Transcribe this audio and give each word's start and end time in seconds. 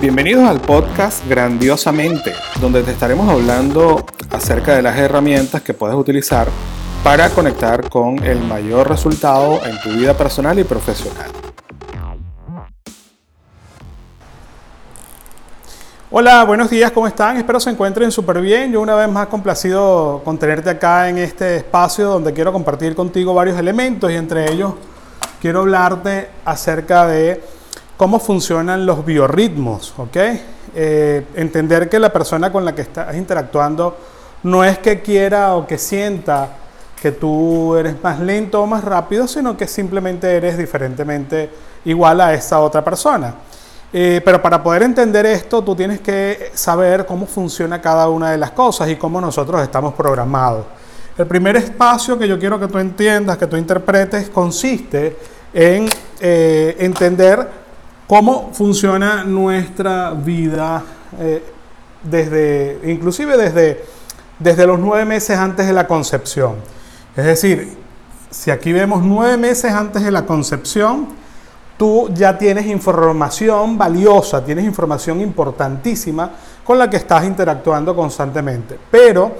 Bienvenidos 0.00 0.48
al 0.48 0.60
podcast 0.60 1.26
Grandiosamente, 1.28 2.32
donde 2.60 2.82
te 2.82 2.90
estaremos 2.90 3.28
hablando 3.28 4.04
acerca 4.30 4.76
de 4.76 4.82
las 4.82 4.96
herramientas 4.98 5.62
que 5.62 5.74
puedes 5.74 5.96
utilizar 5.96 6.48
para 7.02 7.30
conectar 7.30 7.88
con 7.88 8.22
el 8.22 8.40
mayor 8.40 8.88
resultado 8.88 9.64
en 9.64 9.80
tu 9.80 9.90
vida 9.90 10.14
personal 10.14 10.58
y 10.58 10.64
profesional. 10.64 11.30
Hola, 16.10 16.44
buenos 16.44 16.70
días, 16.70 16.92
¿cómo 16.92 17.06
están? 17.06 17.36
Espero 17.36 17.58
se 17.58 17.70
encuentren 17.70 18.12
súper 18.12 18.40
bien. 18.40 18.72
Yo 18.72 18.80
una 18.80 18.94
vez 18.94 19.08
más 19.08 19.26
complacido 19.26 20.22
con 20.24 20.38
tenerte 20.38 20.70
acá 20.70 21.08
en 21.08 21.18
este 21.18 21.56
espacio 21.56 22.06
donde 22.06 22.32
quiero 22.32 22.52
compartir 22.52 22.94
contigo 22.94 23.34
varios 23.34 23.58
elementos 23.58 24.10
y 24.10 24.14
entre 24.14 24.52
ellos 24.52 24.74
quiero 25.40 25.60
hablarte 25.60 26.28
acerca 26.44 27.06
de 27.06 27.42
cómo 27.96 28.18
funcionan 28.18 28.86
los 28.86 29.04
biorritmos, 29.04 29.94
¿ok? 29.96 30.16
Eh, 30.74 31.26
entender 31.34 31.88
que 31.88 31.98
la 31.98 32.12
persona 32.12 32.52
con 32.52 32.64
la 32.64 32.74
que 32.74 32.82
estás 32.82 33.14
interactuando 33.16 33.96
no 34.42 34.64
es 34.64 34.78
que 34.78 35.00
quiera 35.00 35.54
o 35.54 35.66
que 35.66 35.78
sienta 35.78 36.48
que 37.00 37.12
tú 37.12 37.74
eres 37.76 38.02
más 38.02 38.20
lento 38.20 38.62
o 38.62 38.66
más 38.66 38.84
rápido, 38.84 39.26
sino 39.26 39.56
que 39.56 39.66
simplemente 39.66 40.36
eres 40.36 40.58
diferentemente 40.58 41.50
igual 41.84 42.20
a 42.20 42.34
esa 42.34 42.60
otra 42.60 42.84
persona. 42.84 43.34
Eh, 43.92 44.20
pero 44.24 44.42
para 44.42 44.62
poder 44.62 44.82
entender 44.82 45.24
esto, 45.26 45.62
tú 45.62 45.74
tienes 45.74 46.00
que 46.00 46.50
saber 46.54 47.06
cómo 47.06 47.26
funciona 47.26 47.80
cada 47.80 48.08
una 48.08 48.30
de 48.32 48.38
las 48.38 48.50
cosas 48.50 48.88
y 48.88 48.96
cómo 48.96 49.20
nosotros 49.20 49.62
estamos 49.62 49.94
programados. 49.94 50.66
El 51.16 51.26
primer 51.26 51.56
espacio 51.56 52.18
que 52.18 52.28
yo 52.28 52.38
quiero 52.38 52.60
que 52.60 52.66
tú 52.66 52.78
entiendas, 52.78 53.38
que 53.38 53.46
tú 53.46 53.56
interpretes, 53.56 54.28
consiste 54.28 55.16
en 55.54 55.88
eh, 56.20 56.76
entender 56.80 57.65
cómo 58.06 58.50
funciona 58.52 59.24
nuestra 59.24 60.10
vida 60.12 60.82
eh, 61.18 61.42
desde, 62.02 62.80
inclusive 62.84 63.36
desde, 63.36 63.84
desde 64.38 64.66
los 64.66 64.78
nueve 64.78 65.04
meses 65.04 65.36
antes 65.36 65.66
de 65.66 65.72
la 65.72 65.86
concepción. 65.86 66.56
Es 67.16 67.24
decir, 67.24 67.76
si 68.30 68.50
aquí 68.50 68.72
vemos 68.72 69.02
nueve 69.02 69.36
meses 69.36 69.72
antes 69.72 70.04
de 70.04 70.10
la 70.10 70.24
concepción, 70.24 71.08
tú 71.76 72.08
ya 72.14 72.38
tienes 72.38 72.66
información 72.66 73.76
valiosa, 73.76 74.44
tienes 74.44 74.64
información 74.64 75.20
importantísima 75.20 76.30
con 76.64 76.78
la 76.78 76.88
que 76.88 76.96
estás 76.96 77.24
interactuando 77.24 77.94
constantemente. 77.94 78.78
Pero 78.90 79.32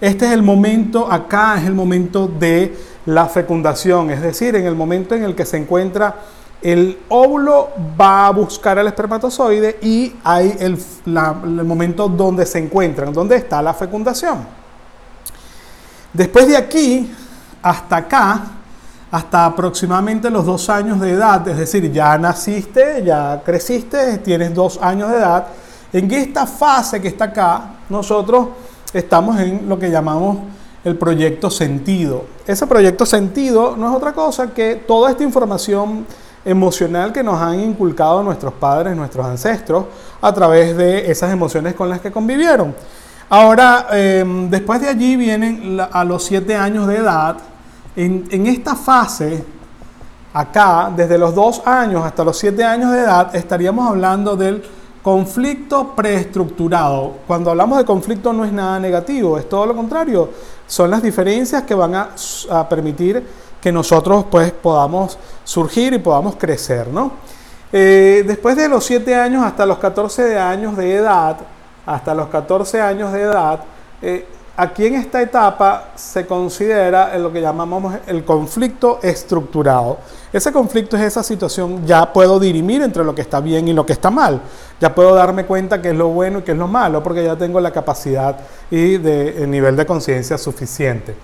este 0.00 0.26
es 0.26 0.32
el 0.32 0.42
momento, 0.42 1.10
acá 1.10 1.56
es 1.58 1.66
el 1.66 1.74
momento 1.74 2.26
de 2.26 2.74
la 3.06 3.26
fecundación, 3.26 4.10
es 4.10 4.22
decir, 4.22 4.56
en 4.56 4.66
el 4.66 4.74
momento 4.74 5.14
en 5.14 5.24
el 5.24 5.34
que 5.34 5.44
se 5.44 5.58
encuentra 5.58 6.16
el 6.64 6.98
óvulo 7.10 7.68
va 8.00 8.26
a 8.26 8.30
buscar 8.30 8.78
al 8.78 8.86
espermatozoide 8.86 9.78
y 9.82 10.14
hay 10.24 10.56
el, 10.58 10.82
el 11.04 11.64
momento 11.64 12.08
donde 12.08 12.46
se 12.46 12.58
encuentran, 12.58 13.12
donde 13.12 13.36
está 13.36 13.60
la 13.60 13.74
fecundación. 13.74 14.38
Después 16.10 16.48
de 16.48 16.56
aquí 16.56 17.12
hasta 17.60 17.96
acá, 17.96 18.40
hasta 19.10 19.44
aproximadamente 19.44 20.30
los 20.30 20.46
dos 20.46 20.70
años 20.70 20.98
de 21.00 21.10
edad, 21.10 21.46
es 21.46 21.58
decir, 21.58 21.92
ya 21.92 22.16
naciste, 22.16 23.04
ya 23.04 23.42
creciste, 23.44 24.18
tienes 24.18 24.54
dos 24.54 24.78
años 24.80 25.10
de 25.10 25.18
edad, 25.18 25.46
en 25.92 26.10
esta 26.10 26.46
fase 26.46 26.98
que 26.98 27.08
está 27.08 27.26
acá, 27.26 27.74
nosotros 27.90 28.48
estamos 28.94 29.38
en 29.38 29.68
lo 29.68 29.78
que 29.78 29.90
llamamos 29.90 30.38
el 30.82 30.96
proyecto 30.96 31.50
sentido. 31.50 32.24
Ese 32.46 32.66
proyecto 32.66 33.04
sentido 33.04 33.76
no 33.76 33.90
es 33.90 33.96
otra 33.96 34.14
cosa 34.14 34.54
que 34.54 34.76
toda 34.76 35.10
esta 35.10 35.24
información 35.24 36.06
emocional 36.44 37.12
que 37.12 37.22
nos 37.22 37.40
han 37.40 37.60
inculcado 37.60 38.22
nuestros 38.22 38.52
padres, 38.54 38.96
nuestros 38.96 39.26
ancestros, 39.26 39.86
a 40.20 40.32
través 40.32 40.76
de 40.76 41.10
esas 41.10 41.32
emociones 41.32 41.74
con 41.74 41.88
las 41.88 42.00
que 42.00 42.12
convivieron. 42.12 42.74
Ahora, 43.28 43.86
em, 43.90 44.50
después 44.50 44.80
de 44.80 44.88
allí 44.88 45.16
vienen 45.16 45.80
a 45.90 46.04
los 46.04 46.24
siete 46.24 46.54
años 46.54 46.86
de 46.86 46.96
edad, 46.96 47.36
en, 47.96 48.46
esta 48.46 48.74
fase, 48.74 49.44
acá, 50.32 50.92
desde 50.94 51.16
los 51.16 51.34
dos 51.34 51.62
años 51.64 52.04
hasta 52.04 52.24
los 52.24 52.36
siete 52.36 52.64
años 52.64 52.90
de 52.90 53.00
edad, 53.00 53.34
estaríamos 53.34 53.88
hablando 53.88 54.36
del 54.36 54.62
conflicto 55.02 55.94
preestructurado. 55.94 57.18
Cuando 57.26 57.50
hablamos 57.50 57.78
de 57.78 57.84
conflicto 57.84 58.32
no 58.32 58.44
es 58.44 58.52
nada 58.52 58.80
negativo, 58.80 59.38
es 59.38 59.48
todo 59.48 59.66
lo 59.66 59.76
contrario. 59.76 60.30
Son 60.66 60.90
las 60.90 61.02
diferencias 61.02 61.62
que 61.62 61.74
van 61.74 61.94
a, 61.94 62.68
permitir 62.68 63.24
que 63.64 63.72
nosotros 63.72 64.26
pues 64.30 64.52
podamos 64.52 65.16
surgir 65.42 65.94
y 65.94 65.98
podamos 65.98 66.36
crecer, 66.36 66.88
¿no? 66.88 67.12
Eh, 67.72 68.22
después 68.26 68.56
de 68.56 68.68
los 68.68 68.84
siete 68.84 69.14
años 69.14 69.42
hasta 69.42 69.64
los 69.64 69.78
14 69.78 70.38
años 70.38 70.76
de 70.76 70.96
edad, 70.96 71.38
hasta 71.86 72.14
los 72.14 72.28
14 72.28 72.82
años 72.82 73.10
de 73.14 73.22
edad, 73.22 73.60
eh, 74.02 74.26
Aquí 74.56 74.86
en 74.86 74.94
esta 74.94 75.20
etapa 75.20 75.88
se 75.96 76.26
considera 76.26 77.18
lo 77.18 77.32
que 77.32 77.40
llamamos 77.40 77.92
el 78.06 78.24
conflicto 78.24 79.00
estructurado. 79.02 79.98
Ese 80.32 80.52
conflicto 80.52 80.96
es 80.96 81.02
esa 81.02 81.24
situación, 81.24 81.84
ya 81.84 82.12
puedo 82.12 82.38
dirimir 82.38 82.80
entre 82.82 83.02
lo 83.02 83.16
que 83.16 83.22
está 83.22 83.40
bien 83.40 83.66
y 83.66 83.72
lo 83.72 83.84
que 83.84 83.94
está 83.94 84.12
mal. 84.12 84.40
Ya 84.80 84.94
puedo 84.94 85.12
darme 85.12 85.44
cuenta 85.44 85.82
qué 85.82 85.90
es 85.90 85.96
lo 85.96 86.06
bueno 86.10 86.38
y 86.38 86.42
qué 86.42 86.52
es 86.52 86.58
lo 86.58 86.68
malo, 86.68 87.02
porque 87.02 87.24
ya 87.24 87.34
tengo 87.34 87.58
la 87.60 87.72
capacidad 87.72 88.36
y 88.70 88.94
el 88.94 89.50
nivel 89.50 89.74
de 89.74 89.86
conciencia 89.86 90.38
suficiente. 90.38 91.16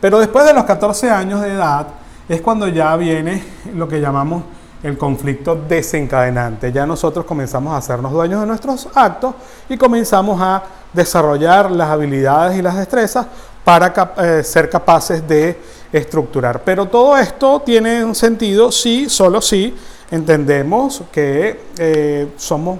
Pero 0.00 0.18
después 0.18 0.44
de 0.46 0.54
los 0.54 0.64
14 0.64 1.10
años 1.10 1.40
de 1.40 1.52
edad 1.52 1.86
es 2.28 2.40
cuando 2.40 2.68
ya 2.68 2.94
viene 2.96 3.42
lo 3.74 3.88
que 3.88 4.00
llamamos 4.00 4.44
el 4.82 4.96
conflicto 4.96 5.56
desencadenante. 5.56 6.70
Ya 6.72 6.86
nosotros 6.86 7.24
comenzamos 7.24 7.72
a 7.72 7.78
hacernos 7.78 8.12
dueños 8.12 8.40
de 8.40 8.46
nuestros 8.46 8.88
actos 8.94 9.34
y 9.68 9.76
comenzamos 9.76 10.40
a 10.40 10.62
desarrollar 10.92 11.70
las 11.70 11.88
habilidades 11.88 12.56
y 12.58 12.62
las 12.62 12.76
destrezas 12.76 13.26
para 13.64 13.92
eh, 14.18 14.42
ser 14.44 14.70
capaces 14.70 15.26
de 15.26 15.58
estructurar. 15.92 16.62
Pero 16.64 16.86
todo 16.86 17.16
esto 17.18 17.60
tiene 17.60 18.04
un 18.04 18.14
sentido 18.14 18.70
si, 18.70 19.08
solo 19.08 19.40
si 19.40 19.74
entendemos 20.10 21.02
que 21.10 21.60
eh, 21.76 22.32
somos 22.36 22.78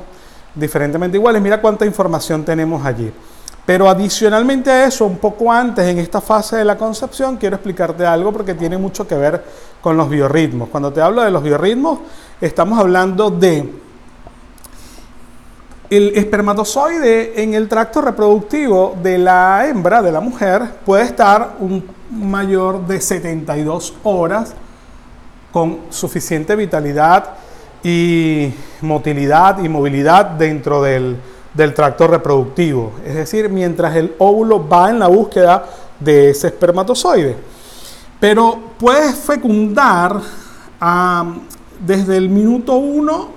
diferentemente 0.55 1.17
iguales. 1.17 1.43
Mira 1.43 1.61
cuánta 1.61 1.85
información 1.85 2.45
tenemos 2.45 2.85
allí. 2.85 3.13
Pero 3.69 3.91
adicionalmente 3.91 4.71
a 4.71 4.87
eso, 4.87 5.05
un 5.05 5.19
poco 5.19 5.53
antes, 5.53 5.87
en 5.87 5.99
esta 5.99 6.23
fase 6.23 6.57
de 6.57 6.65
la 6.65 6.79
concepción, 6.79 7.37
quiero 7.37 7.57
explicarte 7.57 8.07
algo 8.07 8.33
porque 8.33 8.55
tiene 8.55 8.79
mucho 8.79 9.07
que 9.07 9.15
ver 9.15 9.45
con 9.83 9.95
los 9.95 10.09
biorritmos. 10.09 10.71
Cuando 10.71 10.91
te 10.91 11.03
hablo 11.03 11.21
de 11.21 11.31
los 11.31 11.43
biorritmos, 11.43 11.99
estamos 12.41 12.79
hablando 12.79 13.29
de 13.29 13.71
el 15.91 16.13
espermatozoide 16.17 17.43
en 17.43 17.53
el 17.53 17.69
tracto 17.69 18.01
reproductivo 18.01 18.97
de 19.03 19.19
la 19.19 19.67
hembra, 19.69 20.01
de 20.01 20.13
la 20.13 20.21
mujer, 20.21 20.63
puede 20.87 21.05
estar 21.05 21.57
un 21.59 21.85
mayor 22.11 22.87
de 22.87 23.03
72 23.03 23.93
horas 24.03 24.55
con 25.53 25.81
suficiente 25.91 26.57
vitalidad 26.57 27.33
y 27.85 28.51
motilidad 28.81 29.63
y 29.63 29.69
movilidad 29.69 30.25
dentro 30.25 30.81
del 30.81 31.19
del 31.59 31.75
tracto 31.75 32.07
reproductivo, 32.07 32.93
es 33.05 33.17
decir, 33.17 33.49
mientras 33.49 33.97
el 33.97 34.15
óvulo 34.19 34.69
va 34.69 34.91
en 34.91 35.01
la 35.01 35.09
búsqueda 35.09 35.65
de 35.99 36.31
ese 36.31 36.47
espermatozoide. 36.47 37.35
Pero 38.21 38.57
puedes 38.79 39.17
fecundar 39.17 40.21
desde 41.85 42.17
el 42.17 42.29
minuto 42.29 42.75
1 42.75 43.29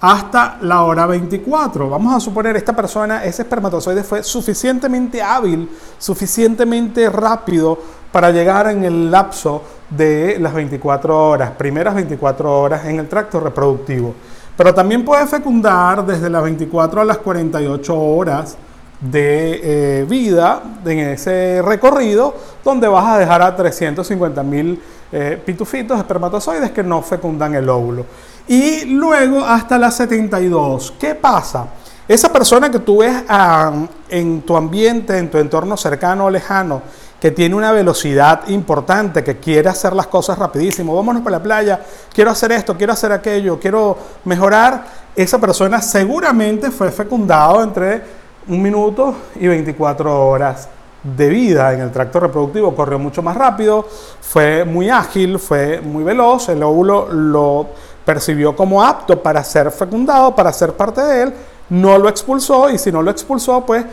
hasta 0.00 0.58
la 0.62 0.82
hora 0.82 1.06
24. 1.06 1.88
Vamos 1.88 2.16
a 2.16 2.18
suponer 2.18 2.56
esta 2.56 2.74
persona, 2.74 3.24
ese 3.24 3.42
espermatozoide 3.42 4.02
fue 4.02 4.24
suficientemente 4.24 5.22
hábil, 5.22 5.70
suficientemente 5.98 7.08
rápido 7.10 7.78
para 8.10 8.32
llegar 8.32 8.66
en 8.66 8.82
el 8.82 9.08
lapso 9.08 9.62
de 9.88 10.36
las 10.40 10.52
24 10.52 11.28
horas, 11.28 11.52
primeras 11.52 11.94
24 11.94 12.60
horas 12.60 12.84
en 12.86 12.98
el 12.98 13.08
tracto 13.08 13.38
reproductivo. 13.38 14.14
Pero 14.56 14.74
también 14.74 15.04
puede 15.04 15.26
fecundar 15.26 16.04
desde 16.04 16.28
las 16.28 16.42
24 16.42 17.00
a 17.00 17.04
las 17.04 17.18
48 17.18 17.98
horas 17.98 18.56
de 19.00 19.60
eh, 19.62 20.04
vida 20.08 20.62
en 20.84 20.98
ese 21.00 21.60
recorrido, 21.62 22.34
donde 22.64 22.86
vas 22.86 23.06
a 23.06 23.18
dejar 23.18 23.42
a 23.42 23.56
350 23.56 24.42
mil 24.42 24.80
eh, 25.10 25.40
pitufitos, 25.44 25.98
espermatozoides 25.98 26.70
que 26.70 26.82
no 26.82 27.02
fecundan 27.02 27.54
el 27.54 27.68
óvulo. 27.68 28.06
Y 28.46 28.84
luego 28.86 29.44
hasta 29.44 29.78
las 29.78 29.96
72. 29.96 30.94
¿Qué 30.98 31.14
pasa? 31.14 31.66
Esa 32.08 32.32
persona 32.32 32.70
que 32.70 32.80
tú 32.80 32.98
ves 32.98 33.24
ah, 33.28 33.72
en 34.08 34.42
tu 34.42 34.56
ambiente, 34.56 35.16
en 35.16 35.30
tu 35.30 35.38
entorno 35.38 35.76
cercano 35.76 36.26
o 36.26 36.30
lejano, 36.30 36.82
que 37.20 37.30
tiene 37.30 37.54
una 37.54 37.70
velocidad 37.70 38.48
importante, 38.48 39.22
que 39.22 39.38
quiere 39.38 39.68
hacer 39.68 39.92
las 39.92 40.08
cosas 40.08 40.36
rapidísimo, 40.36 40.96
vámonos 40.96 41.22
para 41.22 41.38
la 41.38 41.42
playa, 41.42 41.80
quiero 42.12 42.32
hacer 42.32 42.50
esto, 42.50 42.76
quiero 42.76 42.92
hacer 42.92 43.12
aquello, 43.12 43.60
quiero 43.60 43.96
mejorar, 44.24 44.84
esa 45.14 45.38
persona 45.38 45.80
seguramente 45.80 46.72
fue 46.72 46.90
fecundado 46.90 47.62
entre 47.62 48.02
un 48.48 48.60
minuto 48.60 49.14
y 49.36 49.46
24 49.46 50.26
horas 50.26 50.68
de 51.04 51.28
vida 51.28 51.72
en 51.72 51.80
el 51.80 51.92
tracto 51.92 52.18
reproductivo, 52.18 52.74
corrió 52.74 52.98
mucho 52.98 53.22
más 53.22 53.36
rápido, 53.36 53.86
fue 54.20 54.64
muy 54.64 54.90
ágil, 54.90 55.38
fue 55.38 55.80
muy 55.80 56.02
veloz, 56.02 56.48
el 56.48 56.62
óvulo 56.64 57.06
lo 57.08 57.68
percibió 58.04 58.56
como 58.56 58.82
apto 58.82 59.22
para 59.22 59.44
ser 59.44 59.70
fecundado, 59.70 60.34
para 60.34 60.52
ser 60.52 60.72
parte 60.72 61.00
de 61.00 61.22
él, 61.22 61.34
no 61.70 61.98
lo 61.98 62.08
expulsó 62.08 62.70
y 62.70 62.78
si 62.78 62.92
no 62.92 63.02
lo 63.02 63.10
expulsó, 63.10 63.64
pues 63.64 63.84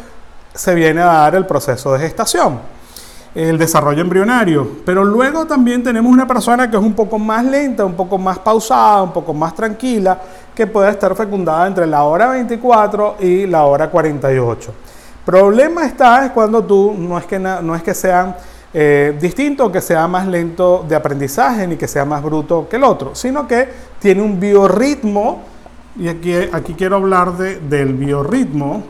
se 0.54 0.76
viene 0.76 1.02
a 1.02 1.06
dar 1.06 1.36
el 1.36 1.46
proceso 1.46 1.94
de 1.94 2.00
gestación, 2.00 2.60
el 3.36 3.58
desarrollo 3.58 4.02
embrionario. 4.02 4.68
Pero 4.86 5.04
luego 5.04 5.46
también 5.46 5.84
tenemos 5.84 6.12
una 6.12 6.28
persona 6.28 6.70
que 6.70 6.78
es 6.78 6.84
un 6.84 6.94
poco 6.94 7.18
más 7.20 7.46
lenta, 7.46 7.86
un 7.86 7.96
poco 7.96 8.18
más 8.18 8.40
pausada, 8.40 9.04
un 9.04 9.14
poco 9.14 9.34
más 9.34 9.56
tranquila, 9.56 10.20
que 10.54 10.68
puede 10.68 10.92
estar 10.92 11.16
fecundada 11.16 11.68
entre 11.68 11.88
la 11.88 12.04
hora 12.04 12.28
24 12.28 13.18
y 13.20 13.48
la 13.48 13.64
hora 13.64 13.90
48. 13.90 14.74
Problema 15.26 15.86
está 15.86 16.26
es 16.26 16.32
cuando 16.32 16.64
tú 16.64 16.96
no 16.98 17.18
es 17.18 17.26
que, 17.26 17.40
no 17.40 17.76
es 17.76 17.84
que 17.84 17.94
sean 17.94 18.36
eh, 18.74 19.18
distinto, 19.20 19.72
que 19.72 19.82
sea 19.82 20.08
más 20.08 20.28
lento 20.28 20.86
de 20.88 20.96
aprendizaje 20.96 21.66
ni 21.66 21.76
que 21.76 21.88
sea 21.88 22.06
más 22.06 22.22
bruto 22.22 22.68
que 22.70 22.76
el 22.76 22.84
otro, 22.84 23.16
sino 23.16 23.48
que 23.48 23.68
tiene 24.00 24.22
un 24.22 24.40
biorritmo, 24.40 25.42
y 25.98 26.08
aquí, 26.08 26.34
aquí 26.34 26.74
quiero 26.74 26.98
hablar 26.98 27.38
de, 27.38 27.60
del 27.60 27.94
biorritmo, 27.94 28.84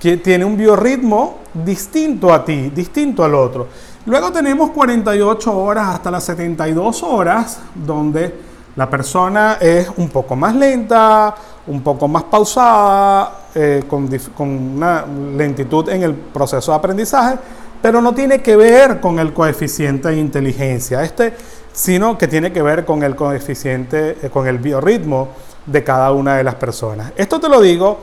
que 0.00 0.16
tiene 0.18 0.44
un 0.44 0.56
biorritmo 0.56 1.38
distinto 1.52 2.32
a 2.32 2.44
ti, 2.44 2.70
distinto 2.70 3.24
al 3.24 3.34
otro. 3.34 3.68
Luego 4.06 4.30
tenemos 4.30 4.70
48 4.70 5.56
horas 5.56 5.88
hasta 5.88 6.10
las 6.10 6.24
72 6.24 7.02
horas, 7.02 7.60
donde 7.74 8.34
la 8.76 8.90
persona 8.90 9.56
es 9.60 9.88
un 9.96 10.08
poco 10.08 10.36
más 10.36 10.54
lenta, 10.54 11.34
un 11.66 11.80
poco 11.80 12.06
más 12.08 12.24
pausada, 12.24 13.44
eh, 13.54 13.84
con, 13.88 14.08
con 14.36 14.48
una 14.48 15.06
lentitud 15.06 15.88
en 15.88 16.02
el 16.02 16.12
proceso 16.14 16.72
de 16.72 16.78
aprendizaje, 16.78 17.38
pero 17.80 18.00
no 18.02 18.12
tiene 18.12 18.42
que 18.42 18.56
ver 18.56 19.00
con 19.00 19.18
el 19.18 19.32
coeficiente 19.32 20.08
de 20.08 20.16
inteligencia, 20.18 21.02
este, 21.02 21.34
sino 21.74 22.16
que 22.16 22.28
tiene 22.28 22.52
que 22.52 22.62
ver 22.62 22.84
con 22.84 23.02
el 23.02 23.16
coeficiente, 23.16 24.16
eh, 24.22 24.30
con 24.30 24.46
el 24.46 24.58
biorritmo 24.58 25.28
de 25.66 25.82
cada 25.82 26.12
una 26.12 26.36
de 26.36 26.44
las 26.44 26.54
personas. 26.54 27.12
Esto 27.16 27.40
te 27.40 27.48
lo 27.48 27.60
digo 27.60 27.98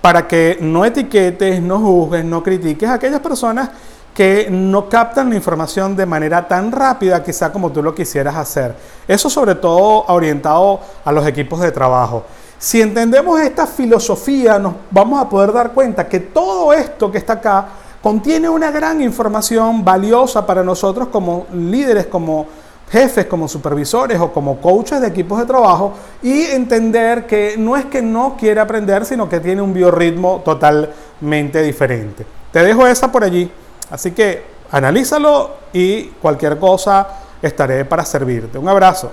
para 0.00 0.28
que 0.28 0.58
no 0.60 0.84
etiquetes, 0.84 1.60
no 1.60 1.80
juzgues, 1.80 2.24
no 2.24 2.42
critiques 2.42 2.88
a 2.88 2.94
aquellas 2.94 3.20
personas 3.20 3.70
que 4.14 4.48
no 4.50 4.88
captan 4.88 5.28
la 5.28 5.34
información 5.34 5.96
de 5.96 6.06
manera 6.06 6.46
tan 6.46 6.70
rápida 6.70 7.22
quizá 7.22 7.52
como 7.52 7.72
tú 7.72 7.82
lo 7.82 7.94
quisieras 7.94 8.36
hacer. 8.36 8.74
Eso 9.08 9.28
sobre 9.28 9.56
todo 9.56 10.04
orientado 10.06 10.80
a 11.04 11.10
los 11.10 11.26
equipos 11.26 11.60
de 11.60 11.72
trabajo. 11.72 12.24
Si 12.58 12.80
entendemos 12.80 13.40
esta 13.40 13.66
filosofía, 13.66 14.58
nos 14.58 14.74
vamos 14.90 15.20
a 15.20 15.28
poder 15.28 15.52
dar 15.52 15.72
cuenta 15.72 16.08
que 16.08 16.20
todo 16.20 16.72
esto 16.72 17.10
que 17.10 17.18
está 17.18 17.34
acá 17.34 17.66
contiene 18.00 18.48
una 18.48 18.70
gran 18.70 19.02
información 19.02 19.84
valiosa 19.84 20.46
para 20.46 20.62
nosotros 20.62 21.08
como 21.08 21.46
líderes, 21.52 22.06
como 22.06 22.46
jefes, 22.90 23.26
como 23.26 23.48
supervisores 23.48 24.20
o 24.20 24.32
como 24.32 24.60
coaches 24.60 25.00
de 25.00 25.08
equipos 25.08 25.38
de 25.38 25.46
trabajo 25.46 25.94
y 26.22 26.44
entender 26.44 27.26
que 27.26 27.56
no 27.58 27.76
es 27.76 27.86
que 27.86 28.02
no 28.02 28.36
quiere 28.38 28.60
aprender, 28.60 29.04
sino 29.04 29.28
que 29.28 29.40
tiene 29.40 29.62
un 29.62 29.74
biorritmo 29.74 30.42
totalmente 30.44 31.62
diferente. 31.62 32.26
Te 32.52 32.62
dejo 32.62 32.86
esa 32.86 33.10
por 33.10 33.24
allí, 33.24 33.50
así 33.90 34.12
que 34.12 34.44
analízalo 34.70 35.56
y 35.72 36.04
cualquier 36.22 36.58
cosa 36.58 37.08
estaré 37.42 37.84
para 37.84 38.04
servirte. 38.04 38.58
Un 38.58 38.68
abrazo. 38.68 39.10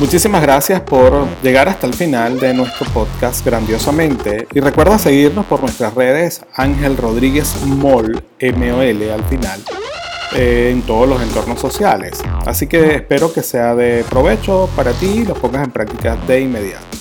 Muchísimas 0.00 0.40
gracias 0.40 0.80
por 0.80 1.26
llegar 1.42 1.68
hasta 1.68 1.86
el 1.86 1.92
final 1.92 2.40
de 2.40 2.54
nuestro 2.54 2.86
podcast 2.86 3.44
grandiosamente 3.44 4.48
y 4.50 4.60
recuerda 4.60 4.98
seguirnos 4.98 5.44
por 5.44 5.60
nuestras 5.60 5.92
redes 5.92 6.40
Ángel 6.54 6.96
Rodríguez 6.96 7.54
Mol, 7.66 8.24
M-O-L 8.38 9.12
al 9.12 9.24
final, 9.24 9.60
en 10.32 10.82
todos 10.82 11.08
los 11.08 11.22
entornos 11.22 11.60
sociales. 11.60 12.20
Así 12.46 12.66
que 12.66 12.96
espero 12.96 13.32
que 13.32 13.42
sea 13.42 13.74
de 13.74 14.04
provecho 14.08 14.68
para 14.76 14.92
ti 14.92 15.06
y 15.06 15.24
lo 15.24 15.34
pongas 15.34 15.64
en 15.64 15.72
práctica 15.72 16.16
de 16.26 16.40
inmediato. 16.40 16.99